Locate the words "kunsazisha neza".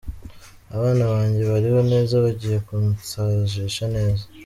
2.67-4.23